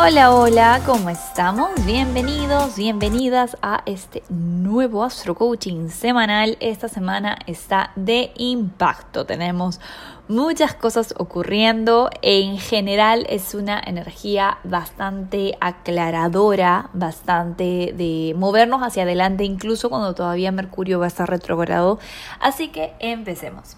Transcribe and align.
Hola, 0.00 0.32
hola, 0.32 0.80
¿cómo 0.86 1.10
estamos? 1.10 1.70
Bienvenidos, 1.84 2.76
bienvenidas 2.76 3.56
a 3.62 3.82
este 3.84 4.22
nuevo 4.28 5.02
Astro 5.02 5.34
Coaching 5.34 5.88
semanal. 5.88 6.56
Esta 6.60 6.86
semana 6.86 7.36
está 7.48 7.90
de 7.96 8.30
impacto. 8.36 9.26
Tenemos 9.26 9.80
muchas 10.28 10.74
cosas 10.74 11.14
ocurriendo. 11.18 12.10
En 12.22 12.58
general 12.58 13.26
es 13.28 13.54
una 13.54 13.82
energía 13.84 14.58
bastante 14.62 15.58
aclaradora, 15.60 16.90
bastante 16.92 17.92
de 17.92 18.34
movernos 18.36 18.82
hacia 18.82 19.02
adelante, 19.02 19.42
incluso 19.42 19.90
cuando 19.90 20.14
todavía 20.14 20.52
Mercurio 20.52 21.00
va 21.00 21.06
a 21.06 21.08
estar 21.08 21.28
retrogrado. 21.28 21.98
Así 22.38 22.68
que 22.68 22.92
empecemos. 23.00 23.76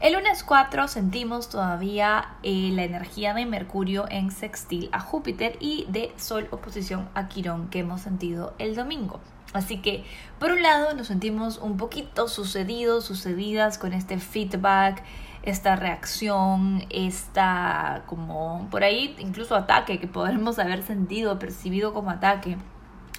El 0.00 0.12
lunes 0.12 0.44
4 0.44 0.86
sentimos 0.86 1.48
todavía 1.48 2.36
eh, 2.44 2.70
la 2.72 2.84
energía 2.84 3.34
de 3.34 3.46
Mercurio 3.46 4.06
en 4.08 4.30
sextil 4.30 4.88
a 4.92 5.00
Júpiter 5.00 5.56
y 5.58 5.86
de 5.88 6.12
Sol 6.16 6.46
oposición 6.52 7.08
a 7.14 7.26
Quirón 7.26 7.68
que 7.68 7.80
hemos 7.80 8.02
sentido 8.02 8.54
el 8.58 8.76
domingo. 8.76 9.18
Así 9.54 9.78
que, 9.78 10.04
por 10.38 10.52
un 10.52 10.62
lado, 10.62 10.94
nos 10.94 11.08
sentimos 11.08 11.58
un 11.58 11.76
poquito 11.76 12.28
sucedidos, 12.28 13.06
sucedidas 13.06 13.76
con 13.76 13.92
este 13.92 14.20
feedback, 14.20 15.02
esta 15.42 15.74
reacción, 15.74 16.84
esta 16.90 18.04
como 18.06 18.68
por 18.70 18.84
ahí 18.84 19.16
incluso 19.18 19.56
ataque 19.56 19.98
que 19.98 20.06
podremos 20.06 20.60
haber 20.60 20.84
sentido, 20.84 21.40
percibido 21.40 21.92
como 21.92 22.10
ataque 22.10 22.56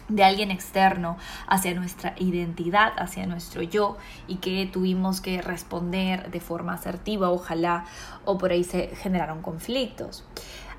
de 0.09 0.23
alguien 0.23 0.51
externo 0.51 1.17
hacia 1.47 1.73
nuestra 1.73 2.13
identidad, 2.17 2.93
hacia 2.97 3.25
nuestro 3.25 3.61
yo 3.61 3.97
y 4.27 4.37
que 4.37 4.69
tuvimos 4.71 5.21
que 5.21 5.41
responder 5.41 6.29
de 6.31 6.39
forma 6.39 6.73
asertiva, 6.73 7.29
ojalá, 7.29 7.85
o 8.25 8.37
por 8.37 8.51
ahí 8.51 8.63
se 8.63 8.95
generaron 8.95 9.41
conflictos. 9.41 10.25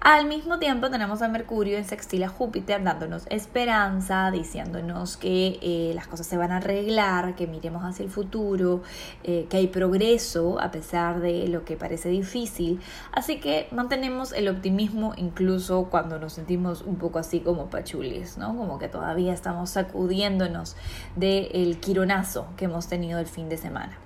Al 0.03 0.27
mismo 0.27 0.59
tiempo 0.59 0.89
tenemos 0.89 1.21
a 1.21 1.29
Mercurio 1.29 1.77
en 1.77 1.85
sextil 1.85 2.23
a 2.23 2.29
Júpiter 2.31 2.83
dándonos 2.83 3.27
esperanza, 3.29 4.31
diciéndonos 4.31 5.19
que 5.19 5.59
eh, 5.61 5.93
las 5.95 6.07
cosas 6.07 6.27
se 6.27 6.39
van 6.39 6.53
a 6.53 6.57
arreglar, 6.57 7.35
que 7.35 7.47
miremos 7.47 7.85
hacia 7.85 8.07
el 8.07 8.11
futuro, 8.11 8.81
eh, 9.25 9.47
que 9.51 9.59
hay 9.59 9.67
progreso 9.67 10.59
a 10.59 10.71
pesar 10.71 11.21
de 11.21 11.49
lo 11.49 11.67
que 11.67 11.77
parece 11.77 12.09
difícil. 12.09 12.81
Así 13.13 13.41
que 13.41 13.69
mantenemos 13.73 14.33
el 14.33 14.49
optimismo 14.49 15.13
incluso 15.19 15.89
cuando 15.91 16.19
nos 16.19 16.33
sentimos 16.33 16.81
un 16.81 16.97
poco 16.97 17.19
así 17.19 17.41
como 17.41 17.69
pachulis, 17.69 18.39
¿no? 18.39 18.57
Como 18.57 18.79
que 18.79 18.89
todavía 18.89 19.35
estamos 19.35 19.69
sacudiéndonos 19.69 20.77
del 21.15 21.79
quironazo 21.79 22.47
que 22.57 22.65
hemos 22.65 22.89
tenido 22.89 23.19
el 23.19 23.27
fin 23.27 23.51
de 23.51 23.59
semana. 23.59 23.99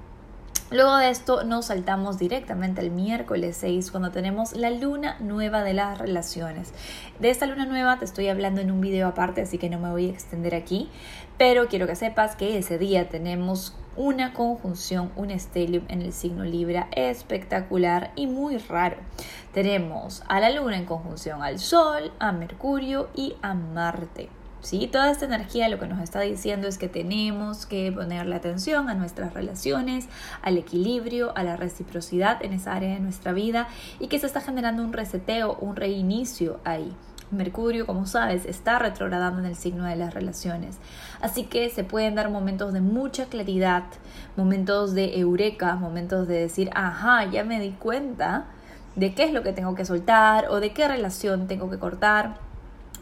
Luego 0.75 0.97
de 0.97 1.09
esto 1.09 1.45
nos 1.45 1.67
saltamos 1.67 2.19
directamente 2.19 2.81
al 2.81 2.91
miércoles 2.91 3.57
6 3.59 3.93
cuando 3.93 4.11
tenemos 4.11 4.55
la 4.55 4.71
luna 4.71 5.17
nueva 5.21 5.63
de 5.63 5.73
las 5.73 5.99
relaciones. 5.99 6.73
De 7.21 7.31
esta 7.31 7.47
luna 7.47 7.65
nueva 7.65 8.01
te 8.01 8.05
estoy 8.05 8.27
hablando 8.27 8.61
en 8.61 8.73
un 8.73 8.81
video 8.81 9.07
aparte, 9.07 9.43
así 9.43 9.57
que 9.57 9.71
no 9.71 9.79
me 9.79 9.93
voy 9.93 10.07
a 10.07 10.11
extender 10.11 10.53
aquí, 10.53 10.89
pero 11.39 11.69
quiero 11.69 11.87
que 11.87 11.95
sepas 11.95 12.35
que 12.35 12.59
ese 12.59 12.77
día 12.77 13.09
tenemos 13.09 13.77
una 13.95 14.33
conjunción, 14.33 15.13
un 15.15 15.31
estelium 15.31 15.85
en 15.87 16.03
el 16.03 16.13
signo 16.13 16.43
Libra 16.43 16.89
espectacular 16.91 18.11
y 18.17 18.27
muy 18.27 18.59
raro. 18.59 18.97
Tenemos 19.53 20.25
a 20.27 20.41
la 20.41 20.51
luna 20.51 20.77
en 20.77 20.87
conjunción 20.87 21.45
al 21.45 21.61
Sol, 21.61 22.11
a 22.19 22.33
Mercurio 22.33 23.11
y 23.15 23.37
a 23.43 23.55
Marte. 23.55 24.29
¿Sí? 24.65 24.89
Toda 24.91 25.11
esta 25.11 25.27
energía 25.27 25.69
lo 25.69 25.79
que 25.79 25.87
nos 25.87 26.01
está 26.01 26.21
diciendo 26.21 26.67
es 26.67 26.79
que 26.79 26.89
tenemos 26.89 27.67
que 27.67 27.93
ponerle 27.93 28.35
atención 28.35 28.89
a 28.89 28.95
nuestras 28.95 29.35
relaciones, 29.35 30.09
al 30.43 30.57
equilibrio, 30.57 31.37
a 31.37 31.45
la 31.45 31.57
reciprocidad 31.57 32.43
en 32.43 32.55
esa 32.55 32.73
área 32.73 32.95
de 32.95 33.01
nuestra 33.01 33.33
vida 33.33 33.69
y 34.01 34.09
que 34.09 34.19
se 34.19 34.27
está 34.27 34.41
generando 34.41 34.83
un 34.83 34.93
reseteo, 34.93 35.57
un 35.61 35.77
reinicio 35.77 36.61
ahí. 36.65 36.93
Mercurio, 37.31 37.87
como 37.87 38.07
sabes, 38.07 38.45
está 38.45 38.79
retrogradando 38.79 39.41
en 39.41 39.47
el 39.47 39.57
signo 39.57 39.85
de 39.85 39.97
las 39.97 40.15
relaciones. 40.15 40.79
Así 41.21 41.45
que 41.45 41.69
se 41.71 41.83
pueden 41.83 42.15
dar 42.15 42.31
momentos 42.31 42.73
de 42.73 42.81
mucha 42.81 43.27
claridad, 43.27 43.85
momentos 44.37 44.95
de 44.95 45.19
eureka, 45.19 45.75
momentos 45.75 46.29
de 46.29 46.39
decir, 46.39 46.71
ajá, 46.75 47.25
ya 47.31 47.45
me 47.45 47.61
di 47.61 47.71
cuenta 47.71 48.47
de 48.95 49.15
qué 49.15 49.25
es 49.25 49.33
lo 49.33 49.43
que 49.43 49.53
tengo 49.53 49.75
que 49.75 49.85
soltar 49.85 50.47
o 50.51 50.61
de 50.61 50.73
qué 50.73 50.87
relación 50.87 51.49
tengo 51.49 51.69
que 51.69 51.79
cortar 51.79 52.44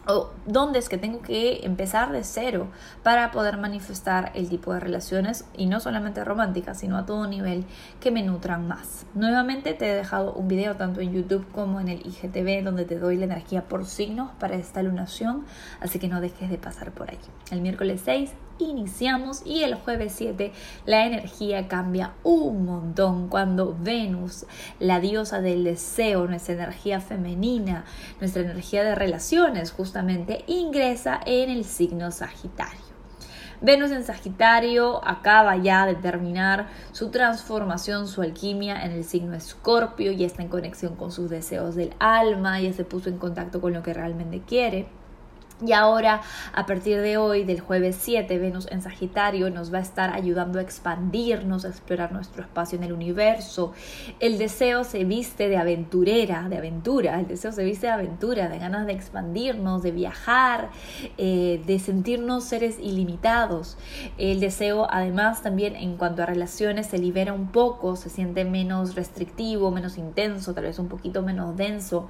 o 0.07 0.31
dónde 0.45 0.79
es 0.79 0.89
que 0.89 0.97
tengo 0.97 1.21
que 1.21 1.65
empezar 1.65 2.11
de 2.11 2.23
cero 2.23 2.67
para 3.03 3.31
poder 3.31 3.57
manifestar 3.57 4.31
el 4.35 4.49
tipo 4.49 4.73
de 4.73 4.79
relaciones 4.79 5.45
y 5.55 5.67
no 5.67 5.79
solamente 5.79 6.23
románticas, 6.23 6.79
sino 6.79 6.97
a 6.97 7.05
todo 7.05 7.27
nivel 7.27 7.65
que 7.99 8.11
me 8.11 8.23
nutran 8.23 8.67
más. 8.67 9.05
Nuevamente 9.13 9.73
te 9.73 9.91
he 9.91 9.95
dejado 9.95 10.33
un 10.33 10.47
video 10.47 10.75
tanto 10.75 11.01
en 11.01 11.13
YouTube 11.13 11.45
como 11.51 11.79
en 11.79 11.89
el 11.89 12.05
IGTV 12.05 12.63
donde 12.63 12.85
te 12.85 12.99
doy 12.99 13.17
la 13.17 13.25
energía 13.25 13.63
por 13.63 13.85
signos 13.85 14.31
para 14.39 14.55
esta 14.55 14.83
lunación, 14.83 15.45
así 15.79 15.99
que 15.99 16.07
no 16.07 16.21
dejes 16.21 16.49
de 16.49 16.57
pasar 16.57 16.91
por 16.91 17.09
ahí. 17.09 17.19
El 17.51 17.61
miércoles 17.61 18.01
6 18.03 18.31
iniciamos 18.59 19.41
y 19.45 19.63
el 19.63 19.75
jueves 19.75 20.13
7 20.15 20.51
la 20.85 21.05
energía 21.05 21.67
cambia 21.67 22.13
un 22.23 22.65
montón 22.65 23.27
cuando 23.27 23.75
Venus, 23.79 24.45
la 24.79 24.99
diosa 24.99 25.41
del 25.41 25.63
deseo, 25.63 26.27
nuestra 26.27 26.55
energía 26.55 26.99
femenina, 26.99 27.85
nuestra 28.19 28.41
energía 28.41 28.83
de 28.83 28.95
relaciones 28.95 29.71
justamente, 29.71 30.43
ingresa 30.47 31.19
en 31.25 31.49
el 31.49 31.65
signo 31.65 32.11
Sagitario. 32.11 32.93
Venus 33.61 33.91
en 33.91 34.03
Sagitario 34.03 34.99
acaba 35.07 35.55
ya 35.55 35.85
de 35.85 35.95
terminar 35.95 36.67
su 36.91 37.11
transformación, 37.11 38.09
su 38.09 38.21
alquimia 38.21 38.83
en 38.83 38.91
el 38.91 39.05
signo 39.05 39.35
Escorpio, 39.35 40.11
ya 40.11 40.25
está 40.25 40.41
en 40.41 40.49
conexión 40.49 40.97
con 40.97 41.13
sus 41.13 41.29
deseos 41.29 41.75
del 41.75 41.93
alma, 41.99 42.59
ya 42.59 42.73
se 42.73 42.83
puso 42.83 43.07
en 43.07 43.17
contacto 43.17 43.61
con 43.61 43.71
lo 43.71 43.81
que 43.81 43.93
realmente 43.93 44.41
quiere. 44.41 44.89
Y 45.65 45.71
ahora, 45.71 46.21
a 46.53 46.65
partir 46.65 46.99
de 46.99 47.17
hoy, 47.17 47.43
del 47.43 47.59
jueves 47.59 47.97
7, 47.99 48.37
Venus 48.37 48.67
en 48.71 48.81
Sagitario 48.81 49.49
nos 49.49 49.73
va 49.73 49.77
a 49.77 49.81
estar 49.81 50.13
ayudando 50.13 50.59
a 50.59 50.61
expandirnos, 50.61 51.63
a 51.63 51.69
explorar 51.69 52.11
nuestro 52.11 52.41
espacio 52.41 52.77
en 52.77 52.83
el 52.83 52.91
universo. 52.91 53.71
El 54.19 54.37
deseo 54.37 54.83
se 54.83 55.03
viste 55.03 55.47
de 55.47 55.57
aventurera, 55.57 56.49
de 56.49 56.57
aventura. 56.57 57.19
El 57.19 57.27
deseo 57.27 57.51
se 57.51 57.63
viste 57.63 57.87
de 57.87 57.93
aventura, 57.93 58.49
de 58.49 58.57
ganas 58.57 58.87
de 58.87 58.93
expandirnos, 58.93 59.83
de 59.83 59.91
viajar, 59.91 60.69
eh, 61.17 61.61
de 61.65 61.79
sentirnos 61.79 62.43
seres 62.45 62.77
ilimitados. 62.79 63.77
El 64.17 64.39
deseo, 64.39 64.87
además, 64.89 65.43
también 65.43 65.75
en 65.75 65.97
cuanto 65.97 66.23
a 66.23 66.25
relaciones, 66.25 66.87
se 66.87 66.97
libera 66.97 67.31
un 67.31 67.51
poco, 67.51 67.95
se 67.95 68.09
siente 68.09 68.43
menos 68.43 68.95
restrictivo, 68.95 69.71
menos 69.71 69.97
intenso, 69.97 70.53
tal 70.53 70.65
vez 70.65 70.79
un 70.79 70.87
poquito 70.87 71.21
menos 71.21 71.55
denso. 71.55 72.09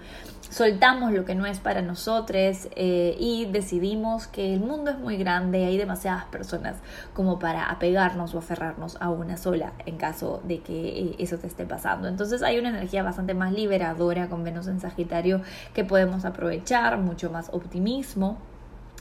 Soltamos 0.53 1.11
lo 1.13 1.25
que 1.25 1.33
no 1.33 1.47
es 1.47 1.59
para 1.59 1.81
nosotros 1.81 2.67
eh, 2.75 3.17
y 3.19 3.47
decidimos 3.47 4.27
que 4.27 4.53
el 4.53 4.59
mundo 4.59 4.91
es 4.91 4.99
muy 4.99 5.17
grande, 5.17 5.65
hay 5.65 5.79
demasiadas 5.79 6.25
personas 6.25 6.75
como 7.15 7.39
para 7.39 7.71
apegarnos 7.71 8.35
o 8.35 8.37
aferrarnos 8.37 8.97
a 9.01 9.09
una 9.09 9.37
sola 9.37 9.73
en 9.87 9.97
caso 9.97 10.43
de 10.43 10.59
que 10.59 10.89
eh, 10.89 11.15
eso 11.17 11.39
te 11.39 11.47
esté 11.47 11.65
pasando. 11.65 12.07
Entonces 12.07 12.43
hay 12.43 12.59
una 12.59 12.69
energía 12.69 13.01
bastante 13.01 13.33
más 13.33 13.51
liberadora 13.51 14.29
con 14.29 14.43
Venus 14.43 14.67
en 14.67 14.79
Sagitario 14.79 15.41
que 15.73 15.85
podemos 15.85 16.23
aprovechar, 16.23 16.99
mucho 16.99 17.31
más 17.31 17.49
optimismo 17.51 18.37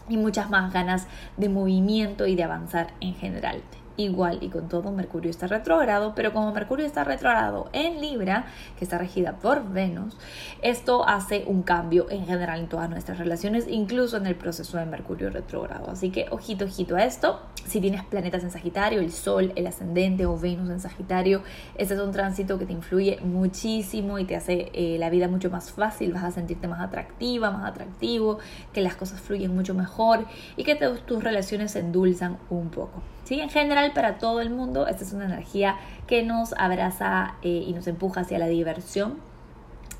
y 0.08 0.16
muchas 0.16 0.48
más 0.48 0.72
ganas 0.72 1.06
de 1.36 1.50
movimiento 1.50 2.26
y 2.26 2.34
de 2.34 2.44
avanzar 2.44 2.94
en 3.02 3.14
general 3.14 3.60
igual 3.96 4.38
y 4.40 4.48
con 4.48 4.68
todo 4.68 4.90
Mercurio 4.92 5.30
está 5.30 5.46
retrógrado, 5.46 6.14
pero 6.14 6.32
como 6.32 6.52
Mercurio 6.52 6.86
está 6.86 7.04
retrógrado 7.04 7.68
en 7.72 8.00
Libra, 8.00 8.46
que 8.78 8.84
está 8.84 8.98
regida 8.98 9.36
por 9.36 9.68
Venus, 9.70 10.16
esto 10.62 11.06
hace 11.06 11.44
un 11.46 11.62
cambio 11.62 12.06
en 12.10 12.26
general 12.26 12.60
en 12.60 12.68
todas 12.68 12.88
nuestras 12.88 13.18
relaciones, 13.18 13.66
incluso 13.68 14.16
en 14.16 14.26
el 14.26 14.34
proceso 14.34 14.78
de 14.78 14.86
Mercurio 14.86 15.30
retrógrado. 15.30 15.90
Así 15.90 16.10
que 16.10 16.26
ojito, 16.30 16.64
ojito 16.64 16.96
a 16.96 17.04
esto. 17.04 17.40
Si 17.66 17.80
tienes 17.80 18.04
planetas 18.04 18.42
en 18.42 18.50
Sagitario, 18.50 19.00
el 19.00 19.12
Sol, 19.12 19.52
el 19.56 19.66
ascendente 19.66 20.26
o 20.26 20.36
Venus 20.38 20.70
en 20.70 20.80
Sagitario, 20.80 21.42
este 21.76 21.94
es 21.94 22.00
un 22.00 22.12
tránsito 22.12 22.58
que 22.58 22.66
te 22.66 22.72
influye 22.72 23.20
muchísimo 23.22 24.18
y 24.18 24.24
te 24.24 24.36
hace 24.36 24.70
eh, 24.72 24.96
la 24.98 25.10
vida 25.10 25.28
mucho 25.28 25.50
más 25.50 25.70
fácil, 25.70 26.12
vas 26.12 26.24
a 26.24 26.30
sentirte 26.30 26.66
más 26.66 26.80
atractiva, 26.80 27.50
más 27.50 27.68
atractivo, 27.68 28.38
que 28.72 28.80
las 28.80 28.96
cosas 28.96 29.20
fluyen 29.20 29.54
mucho 29.54 29.74
mejor 29.74 30.26
y 30.56 30.64
que 30.64 30.74
tus 30.74 31.22
relaciones 31.22 31.72
se 31.72 31.80
endulzan 31.80 32.38
un 32.50 32.70
poco. 32.70 33.02
¿Sí? 33.24 33.40
En 33.40 33.50
general, 33.50 33.92
para 33.92 34.18
todo 34.18 34.40
el 34.40 34.50
mundo, 34.50 34.86
esta 34.86 35.04
es 35.04 35.12
una 35.12 35.24
energía 35.24 35.76
que 36.06 36.22
nos 36.22 36.52
abraza 36.54 37.36
eh, 37.42 37.64
y 37.66 37.72
nos 37.72 37.86
empuja 37.86 38.22
hacia 38.22 38.38
la 38.38 38.46
diversión 38.46 39.18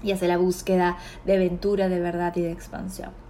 y 0.03 0.13
hacia 0.13 0.29
la 0.29 0.37
búsqueda 0.37 0.99
de 1.25 1.37
aventura, 1.37 1.89
de 1.89 2.01
verdad 2.01 2.35
y 2.37 2.43
de 2.43 2.53
expansión. 2.53 3.22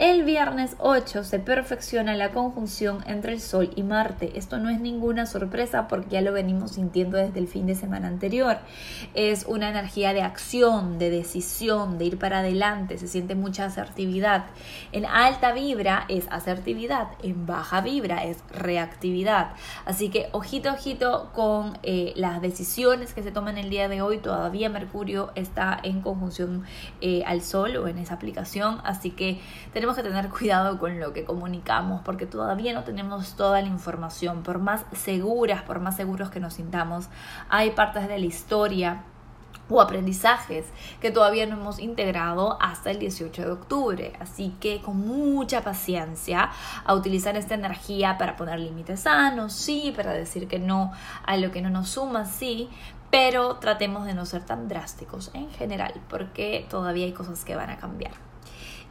El 0.00 0.24
viernes 0.24 0.74
8 0.80 1.22
se 1.22 1.38
perfecciona 1.38 2.16
la 2.16 2.32
conjunción 2.32 3.04
entre 3.06 3.32
el 3.32 3.40
Sol 3.40 3.70
y 3.76 3.84
Marte. 3.84 4.36
Esto 4.36 4.58
no 4.58 4.68
es 4.68 4.80
ninguna 4.80 5.24
sorpresa 5.24 5.86
porque 5.86 6.10
ya 6.10 6.20
lo 6.20 6.32
venimos 6.32 6.72
sintiendo 6.72 7.16
desde 7.16 7.38
el 7.38 7.46
fin 7.46 7.66
de 7.66 7.76
semana 7.76 8.08
anterior. 8.08 8.58
Es 9.14 9.44
una 9.46 9.70
energía 9.70 10.12
de 10.12 10.22
acción, 10.22 10.98
de 10.98 11.10
decisión, 11.10 11.96
de 11.96 12.06
ir 12.06 12.18
para 12.18 12.40
adelante. 12.40 12.98
Se 12.98 13.06
siente 13.06 13.36
mucha 13.36 13.66
asertividad. 13.66 14.46
En 14.90 15.06
alta 15.06 15.52
vibra 15.52 16.06
es 16.08 16.26
asertividad, 16.28 17.10
en 17.22 17.46
baja 17.46 17.80
vibra 17.80 18.24
es 18.24 18.38
reactividad. 18.50 19.52
Así 19.84 20.08
que 20.08 20.28
ojito, 20.32 20.72
ojito 20.72 21.30
con 21.32 21.78
eh, 21.84 22.12
las 22.16 22.42
decisiones 22.42 23.14
que 23.14 23.22
se 23.22 23.30
toman 23.30 23.58
el 23.58 23.70
día 23.70 23.88
de 23.88 24.02
hoy. 24.02 24.18
Todavía 24.18 24.68
Mercurio 24.70 25.30
está 25.36 25.78
en 25.84 26.00
conjunción 26.00 26.64
eh, 27.00 27.22
al 27.26 27.42
Sol 27.42 27.76
o 27.76 27.86
en 27.86 27.98
esa 27.98 28.14
aplicación. 28.14 28.80
Así 28.82 29.12
que 29.12 29.38
tenemos 29.72 29.83
tenemos 29.84 29.96
que 29.96 30.08
tener 30.08 30.30
cuidado 30.30 30.78
con 30.78 30.98
lo 30.98 31.12
que 31.12 31.26
comunicamos 31.26 32.00
porque 32.06 32.24
todavía 32.24 32.72
no 32.72 32.84
tenemos 32.84 33.36
toda 33.36 33.60
la 33.60 33.68
información. 33.68 34.42
Por 34.42 34.58
más 34.58 34.86
seguras, 34.94 35.60
por 35.60 35.78
más 35.78 35.96
seguros 35.96 36.30
que 36.30 36.40
nos 36.40 36.54
sintamos, 36.54 37.10
hay 37.50 37.72
partes 37.72 38.08
de 38.08 38.18
la 38.18 38.24
historia 38.24 39.02
o 39.68 39.82
aprendizajes 39.82 40.64
que 41.02 41.10
todavía 41.10 41.44
no 41.44 41.56
hemos 41.56 41.78
integrado 41.78 42.56
hasta 42.62 42.92
el 42.92 42.98
18 42.98 43.42
de 43.42 43.50
octubre. 43.50 44.12
Así 44.20 44.56
que 44.58 44.80
con 44.80 44.96
mucha 44.96 45.60
paciencia 45.60 46.48
a 46.86 46.94
utilizar 46.94 47.36
esta 47.36 47.54
energía 47.54 48.16
para 48.16 48.36
poner 48.36 48.60
límites 48.60 49.00
sanos, 49.00 49.52
sí, 49.52 49.92
para 49.94 50.12
decir 50.12 50.48
que 50.48 50.58
no 50.58 50.92
a 51.26 51.36
lo 51.36 51.50
que 51.50 51.60
no 51.60 51.68
nos 51.68 51.90
suma, 51.90 52.24
sí, 52.24 52.70
pero 53.10 53.56
tratemos 53.56 54.06
de 54.06 54.14
no 54.14 54.24
ser 54.24 54.46
tan 54.46 54.66
drásticos 54.66 55.30
en 55.34 55.50
general 55.50 55.92
porque 56.08 56.66
todavía 56.70 57.04
hay 57.04 57.12
cosas 57.12 57.44
que 57.44 57.54
van 57.54 57.68
a 57.68 57.76
cambiar. 57.76 58.12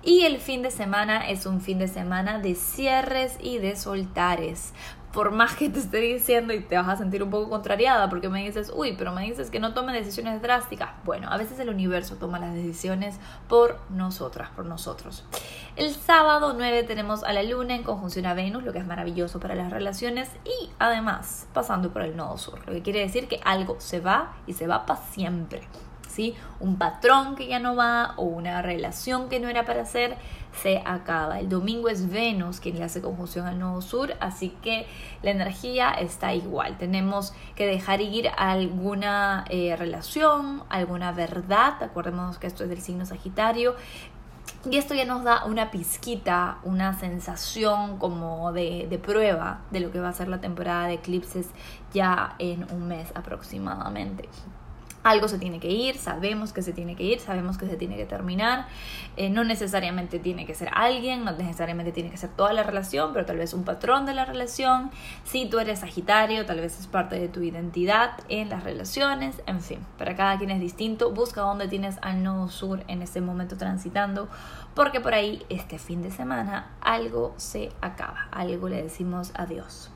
Y 0.06 0.26
el 0.26 0.40
fin 0.40 0.62
de 0.62 0.70
semana 0.70 1.30
es 1.30 1.46
un 1.46 1.62
fin 1.62 1.80
de 1.80 1.88
semana 1.88 2.38
de 2.38 2.56
cierres 2.56 3.38
y 3.40 3.60
de 3.60 3.78
soltares. 3.78 4.74
Por 5.14 5.32
más 5.32 5.56
que 5.56 5.70
te 5.70 5.80
esté 5.80 6.00
diciendo 6.00 6.54
y 6.54 6.60
te 6.60 6.76
vas 6.76 6.90
a 6.90 6.98
sentir 6.98 7.24
un 7.24 7.30
poco 7.30 7.50
contrariada 7.50 8.10
porque 8.10 8.28
me 8.28 8.44
dices, 8.44 8.70
uy, 8.76 8.96
pero 8.98 9.14
me 9.14 9.24
dices 9.24 9.50
que 9.50 9.62
no 9.62 9.74
tome 9.74 9.94
decisiones 9.94 10.42
drásticas. 10.42 10.90
Bueno, 11.06 11.30
a 11.32 11.38
veces 11.38 11.58
el 11.60 11.70
universo 11.70 12.18
toma 12.18 12.38
las 12.38 12.54
decisiones 12.54 13.18
por 13.48 13.80
nosotras, 13.92 14.50
por 14.50 14.66
nosotros. 14.66 15.24
El 15.78 15.92
sábado 15.92 16.54
9 16.58 16.84
tenemos 16.84 17.24
a 17.24 17.32
la 17.32 17.44
luna 17.44 17.74
en 17.74 17.84
conjunción 17.84 18.26
a 18.26 18.34
Venus, 18.34 18.64
lo 18.64 18.74
que 18.74 18.80
es 18.80 18.88
maravilloso 18.88 19.40
para 19.40 19.56
las 19.56 19.72
relaciones 19.72 20.30
y 20.44 20.70
además 20.80 21.48
pasando 21.54 21.94
por 21.94 22.02
el 22.02 22.18
nodo 22.18 22.38
sur, 22.38 22.60
lo 22.68 22.74
que 22.74 22.82
quiere 22.82 23.00
decir 23.00 23.30
que 23.30 23.40
algo 23.46 23.80
se 23.80 24.02
va 24.02 24.34
y 24.48 24.54
se 24.54 24.68
va 24.68 24.86
para 24.86 25.00
siempre. 25.00 25.62
Un 26.60 26.77
patrón 26.77 27.36
que 27.36 27.48
ya 27.48 27.60
no 27.60 27.75
va 27.75 28.13
o 28.18 28.24
una 28.24 28.62
relación 28.62 29.30
que 29.30 29.39
no 29.39 29.50
era 29.50 29.65
para 29.65 29.81
hacer 29.81 30.18
se 30.62 30.81
acaba. 30.86 31.39
El 31.39 31.50
domingo 31.50 31.89
es 31.89 32.12
Venus 32.12 32.60
quien 32.60 32.77
le 32.77 32.83
hace 32.83 33.01
conjunción 33.01 33.48
al 33.48 33.60
nodo 33.60 33.81
sur, 33.81 34.13
así 34.19 34.50
que 34.62 34.86
la 35.24 35.31
energía 35.31 35.92
está 35.92 36.33
igual. 36.33 36.77
Tenemos 36.77 37.33
que 37.56 37.65
dejar 37.65 38.01
ir 38.01 38.30
alguna 38.38 39.45
eh, 39.50 39.75
relación, 39.75 40.63
alguna 40.69 41.12
verdad. 41.12 41.81
Acordémonos 41.81 42.38
que 42.38 42.48
esto 42.48 42.63
es 42.63 42.69
del 42.69 42.81
signo 42.81 43.06
Sagitario. 43.06 43.75
Y 44.69 44.77
esto 44.77 44.94
ya 44.94 45.06
nos 45.06 45.24
da 45.24 45.45
una 45.45 45.71
pizquita, 45.71 46.60
una 46.63 46.98
sensación 46.98 47.98
como 47.98 48.54
de, 48.54 48.88
de, 48.89 48.98
prueba 48.98 49.62
de 49.71 49.81
lo 49.81 49.92
que 49.92 50.00
va 50.00 50.10
a 50.10 50.13
ser 50.13 50.30
la 50.30 50.39
temporada 50.39 50.88
de 50.88 50.95
eclipses 50.95 51.48
ya 51.94 52.36
en 52.39 52.65
un 52.71 52.88
mes 52.88 53.12
aproximadamente 53.15 54.30
algo 55.04 55.28
se 55.28 55.38
tiene 55.38 55.60
que 55.60 55.70
ir, 55.70 55.98
sabemos 55.98 56.54
que 56.54 56.62
se 56.62 56.74
tiene 56.74 56.96
que 56.96 57.04
ir, 57.04 57.20
sabemos 57.20 57.58
que 57.58 57.68
se 57.68 57.76
tiene 57.76 57.98
que 57.98 58.06
terminar. 58.06 58.68
Eh, 59.18 59.30
no 59.30 59.44
necesariamente 59.44 60.20
tiene 60.20 60.46
que 60.46 60.56
ser 60.56 60.70
alguien, 60.74 61.26
no 61.26 61.32
necesariamente 61.34 61.92
tiene 61.92 62.10
que 62.10 62.18
ser 62.18 62.30
toda 62.30 62.54
la 62.54 62.64
relación, 62.64 63.14
pero 63.14 63.26
tal 63.26 63.38
vez 63.38 63.54
un 63.54 63.64
patrón 63.64 64.06
de 64.06 64.14
la 64.14 64.26
relación. 64.26 64.92
Si 65.24 65.46
tú 65.46 65.60
eres 65.60 65.80
Sagitario, 65.80 66.46
tal 66.46 66.60
vez 66.60 66.80
es 66.80 66.88
parte 66.88 67.20
de 67.20 67.28
tu 67.28 67.42
identidad 67.42 68.12
en 68.30 68.50
las 68.50 68.64
relaciones. 68.64 69.42
En 69.46 69.62
fin, 69.62 69.80
para 69.98 70.16
cada 70.16 70.38
quien 70.38 70.52
es 70.52 70.60
distinto. 70.60 71.12
Busca 71.12 71.42
dónde 71.42 71.68
tienes 71.68 71.98
al 72.02 72.24
nodo 72.24 72.48
sur 72.48 72.84
en 72.88 73.02
este 73.02 73.22
momento 73.22 73.58
transitando, 73.58 74.30
porque 74.74 75.00
por 75.00 75.14
ahí 75.14 75.46
este 75.50 75.78
fin 75.78 76.02
de 76.02 76.12
semana 76.12 76.72
algo 76.81 77.34
se 77.38 77.70
acaba, 77.81 78.28
algo 78.31 78.70
le 78.70 78.84
decimos 78.84 79.31
adiós. 79.36 79.92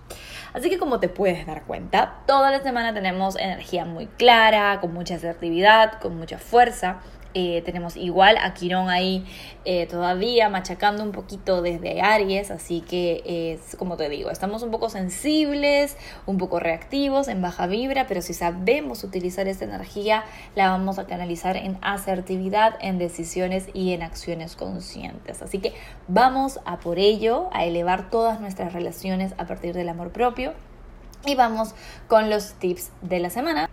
Así 0.53 0.69
que 0.69 0.77
como 0.77 1.00
te 1.00 1.09
puedes 1.09 1.45
dar 1.45 1.63
cuenta, 1.63 2.19
toda 2.25 2.51
la 2.51 2.62
semana 2.62 2.94
tenemos 2.94 3.35
energía 3.35 3.85
muy 3.85 4.07
clara, 4.07 4.79
con 4.79 4.94
mucha 4.94 5.15
asertividad, 5.15 6.00
con 6.00 6.18
mucha 6.18 6.38
fuerza. 6.38 6.97
Eh, 7.39 7.62
tenemos 7.63 7.95
igual 7.95 8.36
a 8.42 8.56
Quirón 8.56 8.89
ahí 8.89 9.24
eh, 9.63 9.86
todavía 9.86 10.50
machacando 10.50 11.04
un 11.04 11.12
poquito 11.12 11.62
desde 11.62 12.01
Aries, 12.01 12.50
así 12.50 12.81
que 12.81 13.22
es 13.54 13.75
como 13.75 13.95
te 13.95 14.10
digo, 14.10 14.31
estamos 14.31 14.63
un 14.63 14.72
poco 14.72 14.89
sensibles, 14.89 15.98
un 16.25 16.39
poco 16.39 16.60
reactivos, 16.60 17.28
en 17.28 17.44
baja 17.44 17.68
vibra, 17.68 18.07
pero 18.07 18.24
si 18.24 18.34
sabemos 18.34 19.04
utilizar 19.04 19.48
esta 19.48 19.66
energía, 19.66 20.24
la 20.56 20.72
vamos 20.72 20.98
a 20.98 21.06
canalizar 21.06 21.57
en 21.57 21.78
asertividad, 21.81 22.75
en 22.81 22.98
decisiones 22.98 23.68
y 23.72 23.94
en 23.94 24.01
acciones 24.01 24.56
conscientes. 24.56 25.44
Así 25.44 25.60
que 25.60 25.75
vamos 26.07 26.60
a 26.66 26.80
por 26.80 26.98
ello, 26.98 27.51
a 27.54 27.66
elevar 27.66 28.10
todas 28.10 28.42
nuestras 28.42 28.74
relaciones 28.74 29.36
a 29.38 29.45
partir 29.45 29.75
del 29.75 29.89
amor 29.89 30.12
propio. 30.12 30.54
Y 31.24 31.36
vamos 31.36 31.75
con 32.07 32.31
los 32.31 32.54
tips 32.54 32.89
de 33.04 33.19
la 33.19 33.30
semana. 33.30 33.69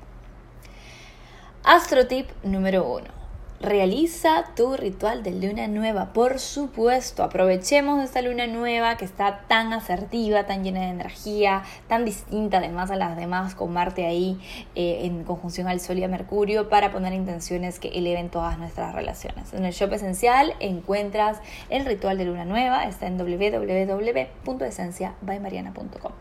Astro 1.63 2.07
tip 2.07 2.29
número 2.43 2.87
uno 2.87 3.24
realiza 3.61 4.45
tu 4.57 4.77
ritual 4.77 5.23
de 5.23 5.31
luna 5.33 5.69
nueva. 5.69 6.13
Por 6.13 6.39
supuesto, 6.39 7.23
aprovechemos 7.23 8.03
esta 8.03 8.21
luna 8.23 8.47
nueva 8.47 8.97
que 8.97 9.05
está 9.05 9.41
tan 9.49 9.73
asertiva, 9.73 10.45
tan 10.45 10.65
llena 10.65 10.81
de 10.81 10.89
energía, 10.89 11.63
tan 11.89 12.05
distinta 12.05 12.59
además 12.59 12.91
a 12.91 12.97
las 12.97 13.17
demás 13.17 13.55
con 13.55 13.73
Marte 13.73 14.07
ahí 14.07 14.41
eh, 14.75 15.05
en 15.05 15.25
conjunción 15.25 15.69
al 15.69 15.81
Sol 15.81 15.99
y 15.99 16.05
a 16.05 16.09
Mercurio 16.09 16.69
para 16.69 16.93
poner 16.93 17.13
intenciones 17.13 17.79
que 17.79 17.89
eleven 17.89 18.29
todas 18.29 18.59
nuestras 18.59 18.95
relaciones. 18.95 19.55
En 19.55 19.65
el 19.65 19.73
shop 19.73 19.95
esencial 19.95 20.53
encuentras 20.61 21.41
el 21.71 21.87
ritual 21.87 22.19
de 22.19 22.27
luna 22.27 22.45
nueva, 22.45 22.85
está 22.85 23.07
en 23.07 23.17
www.esenciabaymariana.com. 23.19 26.13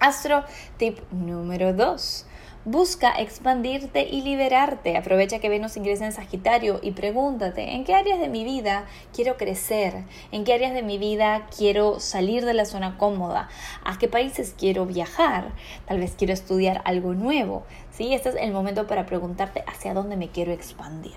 Astro 0.00 0.44
tip 0.76 0.98
número 1.10 1.72
2 1.72 2.26
Busca 2.70 3.18
expandirte 3.18 4.06
y 4.06 4.20
liberarte. 4.20 4.98
Aprovecha 4.98 5.38
que 5.38 5.48
Venus 5.48 5.78
ingresa 5.78 6.04
en 6.04 6.12
Sagitario 6.12 6.80
y 6.82 6.90
pregúntate, 6.90 7.72
¿en 7.72 7.82
qué 7.82 7.94
áreas 7.94 8.20
de 8.20 8.28
mi 8.28 8.44
vida 8.44 8.84
quiero 9.14 9.38
crecer? 9.38 10.04
¿En 10.32 10.44
qué 10.44 10.52
áreas 10.52 10.74
de 10.74 10.82
mi 10.82 10.98
vida 10.98 11.46
quiero 11.56 11.98
salir 11.98 12.44
de 12.44 12.52
la 12.52 12.66
zona 12.66 12.98
cómoda? 12.98 13.48
¿A 13.84 13.96
qué 13.96 14.06
países 14.06 14.54
quiero 14.54 14.84
viajar? 14.84 15.54
Tal 15.86 15.98
vez 15.98 16.14
quiero 16.14 16.34
estudiar 16.34 16.82
algo 16.84 17.14
nuevo. 17.14 17.64
¿Sí? 17.90 18.12
Este 18.12 18.28
es 18.28 18.34
el 18.34 18.52
momento 18.52 18.86
para 18.86 19.06
preguntarte 19.06 19.64
hacia 19.66 19.94
dónde 19.94 20.18
me 20.18 20.28
quiero 20.28 20.52
expandir. 20.52 21.16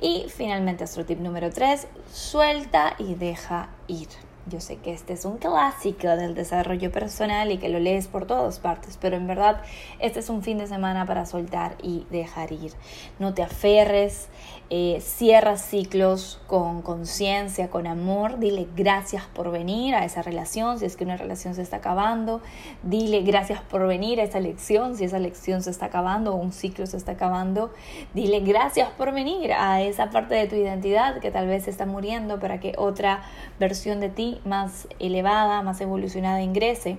Y 0.00 0.26
finalmente, 0.28 0.84
nuestro 0.84 1.04
tip 1.04 1.18
número 1.18 1.50
3, 1.50 1.88
suelta 2.12 2.94
y 2.98 3.16
deja 3.16 3.70
ir. 3.88 4.10
Yo 4.48 4.60
sé 4.60 4.76
que 4.76 4.92
este 4.92 5.14
es 5.14 5.24
un 5.24 5.38
clásico 5.38 6.06
del 6.06 6.36
desarrollo 6.36 6.92
personal 6.92 7.50
y 7.50 7.58
que 7.58 7.68
lo 7.68 7.80
lees 7.80 8.06
por 8.06 8.26
todas 8.26 8.60
partes, 8.60 8.96
pero 9.00 9.16
en 9.16 9.26
verdad 9.26 9.60
este 9.98 10.20
es 10.20 10.30
un 10.30 10.44
fin 10.44 10.58
de 10.58 10.68
semana 10.68 11.04
para 11.04 11.26
soltar 11.26 11.74
y 11.82 12.06
dejar 12.10 12.52
ir. 12.52 12.72
No 13.18 13.34
te 13.34 13.42
aferres, 13.42 14.28
eh, 14.70 14.98
cierra 15.00 15.56
ciclos 15.56 16.40
con 16.46 16.82
conciencia, 16.82 17.70
con 17.70 17.88
amor. 17.88 18.38
Dile 18.38 18.68
gracias 18.76 19.24
por 19.34 19.50
venir 19.50 19.96
a 19.96 20.04
esa 20.04 20.22
relación, 20.22 20.78
si 20.78 20.84
es 20.84 20.96
que 20.96 21.02
una 21.02 21.16
relación 21.16 21.56
se 21.56 21.62
está 21.62 21.78
acabando. 21.78 22.40
Dile 22.84 23.22
gracias 23.22 23.60
por 23.62 23.84
venir 23.88 24.20
a 24.20 24.22
esa 24.22 24.38
lección, 24.38 24.96
si 24.96 25.04
esa 25.04 25.18
lección 25.18 25.60
se 25.62 25.70
está 25.70 25.86
acabando 25.86 26.34
o 26.34 26.36
un 26.36 26.52
ciclo 26.52 26.86
se 26.86 26.96
está 26.96 27.12
acabando. 27.12 27.72
Dile 28.14 28.40
gracias 28.40 28.90
por 28.90 29.12
venir 29.12 29.52
a 29.52 29.82
esa 29.82 30.10
parte 30.10 30.36
de 30.36 30.46
tu 30.46 30.54
identidad 30.54 31.18
que 31.18 31.32
tal 31.32 31.48
vez 31.48 31.64
se 31.64 31.70
está 31.70 31.84
muriendo 31.84 32.38
para 32.38 32.60
que 32.60 32.74
otra 32.78 33.22
versión 33.58 33.98
de 33.98 34.08
ti 34.08 34.35
más 34.44 34.88
elevada, 34.98 35.62
más 35.62 35.80
evolucionada 35.80 36.42
ingrese 36.42 36.98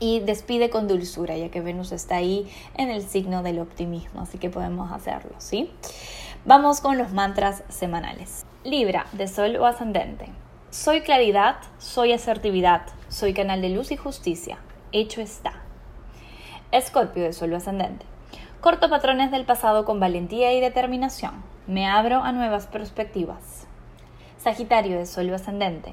y 0.00 0.20
despide 0.20 0.70
con 0.70 0.88
dulzura, 0.88 1.36
ya 1.36 1.50
que 1.50 1.60
Venus 1.60 1.92
está 1.92 2.16
ahí 2.16 2.50
en 2.76 2.90
el 2.90 3.02
signo 3.02 3.42
del 3.42 3.58
optimismo, 3.60 4.22
así 4.22 4.38
que 4.38 4.50
podemos 4.50 4.90
hacerlo, 4.90 5.32
¿sí? 5.38 5.70
Vamos 6.46 6.80
con 6.80 6.96
los 6.96 7.12
mantras 7.12 7.62
semanales. 7.68 8.46
Libra, 8.64 9.06
de 9.12 9.28
Sol 9.28 9.56
o 9.56 9.66
Ascendente. 9.66 10.26
Soy 10.70 11.02
claridad, 11.02 11.56
soy 11.78 12.12
asertividad, 12.12 12.82
soy 13.08 13.34
canal 13.34 13.60
de 13.60 13.68
luz 13.68 13.90
y 13.90 13.96
justicia. 13.96 14.58
Hecho 14.92 15.20
está. 15.20 15.52
Escorpio, 16.72 17.24
de 17.24 17.32
Sol 17.32 17.52
o 17.52 17.56
Ascendente. 17.56 18.06
Corto 18.60 18.88
patrones 18.88 19.30
del 19.30 19.44
pasado 19.44 19.84
con 19.84 20.00
valentía 20.00 20.52
y 20.52 20.60
determinación. 20.60 21.42
Me 21.66 21.86
abro 21.86 22.22
a 22.22 22.32
nuevas 22.32 22.66
perspectivas. 22.66 23.66
Sagitario, 24.42 24.96
de 24.98 25.04
Sol 25.04 25.32
Ascendente. 25.34 25.92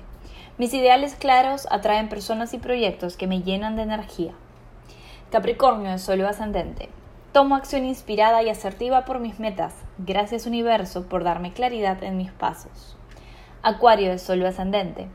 Mis 0.58 0.74
ideales 0.74 1.16
claros 1.16 1.68
atraen 1.70 2.08
personas 2.08 2.54
y 2.54 2.58
proyectos 2.58 3.18
que 3.18 3.27
me 3.27 3.42
llenan 3.42 3.75
de 3.75 3.82
energía. 3.82 4.32
Capricornio 5.30 5.92
de 5.92 6.00
Sol 6.00 6.25
ascendente. 6.25 6.88
Tomo 7.34 7.58
acción 7.58 7.84
inspirada 7.84 8.42
y 8.44 8.50
asertiva 8.50 9.04
por 9.04 9.20
mis 9.20 9.38
metas. 9.38 9.74
Gracias 9.98 10.46
universo 10.46 11.10
por 11.10 11.25
darme 11.25 11.51
claridad 11.51 12.01
en 12.04 12.16
mis 12.16 12.32
pasos. 12.32 12.96
Acuario 13.63 14.12
de 14.12 14.18
Sol 14.18 14.46
ascendente. 14.46 15.08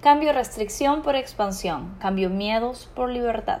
Cambio 0.00 0.32
restricción 0.32 1.02
por 1.02 1.14
expansión. 1.14 1.94
Cambio 2.00 2.30
miedos 2.30 2.90
por 2.94 3.10
libertad. 3.10 3.60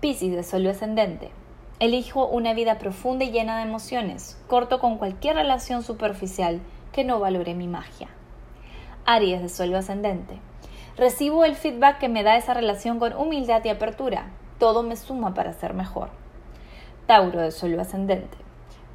Piscis 0.00 0.34
de 0.34 0.42
Sol 0.42 0.66
ascendente. 0.66 1.30
Elijo 1.78 2.26
una 2.26 2.54
vida 2.54 2.78
profunda 2.78 3.24
y 3.24 3.30
llena 3.30 3.58
de 3.58 3.62
emociones. 3.62 4.36
Corto 4.48 4.80
con 4.80 4.98
cualquier 4.98 5.36
relación 5.36 5.84
superficial 5.84 6.60
que 6.92 7.04
no 7.04 7.20
valore 7.20 7.54
mi 7.54 7.68
magia. 7.68 8.08
Aries 9.04 9.42
de 9.42 9.48
Sol 9.48 9.74
ascendente. 9.74 10.38
Recibo 10.96 11.44
el 11.44 11.54
feedback 11.54 11.98
que 11.98 12.08
me 12.08 12.22
da 12.22 12.36
esa 12.36 12.54
relación 12.54 12.98
con 12.98 13.12
humildad 13.12 13.62
y 13.64 13.68
apertura. 13.68 14.30
Todo 14.58 14.82
me 14.82 14.96
suma 14.96 15.34
para 15.34 15.52
ser 15.52 15.74
mejor. 15.74 16.08
Tauro 17.06 17.40
de 17.40 17.52
Sol 17.52 17.78
ascendente. 17.78 18.36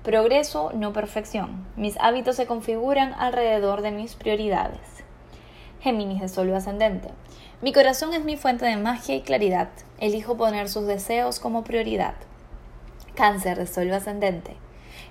Progreso, 0.04 0.72
no 0.74 0.94
perfección. 0.94 1.68
Mis 1.76 1.98
hábitos 2.00 2.36
se 2.36 2.48
configuran 2.48 3.14
alrededor 3.14 3.84
de 3.84 3.92
mis 3.92 4.16
prioridades. 4.16 4.80
Géminis 5.80 6.22
de 6.22 6.28
Sol 6.28 6.54
ascendente. 6.56 7.10
Mi 7.62 7.72
corazón 7.72 8.14
es 8.14 8.24
mi 8.24 8.36
fuente 8.36 8.66
de 8.66 8.78
magia 8.78 9.16
y 9.16 9.22
claridad. 9.22 9.70
Elijo 10.00 10.36
poner 10.36 10.70
sus 10.70 10.88
deseos 10.88 11.40
como 11.40 11.64
prioridad. 11.64 12.16
Cáncer 13.16 13.60
de 13.60 13.68
Sol 13.68 13.94
ascendente. 13.94 14.58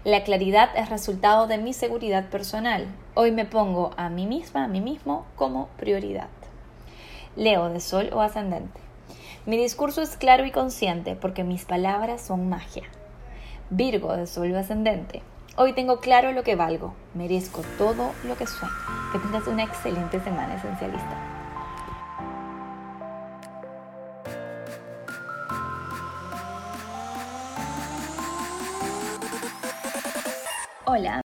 La 0.04 0.24
claridad 0.24 0.70
es 0.76 0.88
resultado 0.88 1.46
de 1.46 1.58
mi 1.58 1.74
seguridad 1.74 2.30
personal. 2.30 2.86
Hoy 3.12 3.32
me 3.32 3.44
pongo 3.44 3.90
a 3.98 4.08
mí 4.08 4.24
misma, 4.24 4.64
a 4.64 4.68
mí 4.68 4.80
mismo, 4.80 5.26
como 5.36 5.66
prioridad. 5.76 6.30
Leo 7.36 7.68
de 7.68 7.80
Sol 7.80 8.08
o 8.14 8.22
ascendente. 8.22 8.80
Mi 9.44 9.58
discurso 9.58 10.00
es 10.00 10.16
claro 10.16 10.46
y 10.46 10.52
consciente 10.52 11.16
porque 11.16 11.44
mis 11.44 11.66
palabras 11.66 12.22
son 12.22 12.48
magia. 12.48 12.84
Virgo 13.68 14.16
de 14.16 14.26
Sol 14.26 14.50
o 14.54 14.58
ascendente. 14.58 15.20
Hoy 15.56 15.74
tengo 15.74 16.00
claro 16.00 16.32
lo 16.32 16.44
que 16.44 16.56
valgo. 16.56 16.94
Merezco 17.12 17.60
todo 17.76 18.12
lo 18.24 18.38
que 18.38 18.46
sueño. 18.46 18.72
Que 19.12 19.18
tengas 19.18 19.46
una 19.48 19.64
excelente 19.64 20.18
semana 20.20 20.54
esencialista. 20.54 21.39
Hola, 30.90 31.22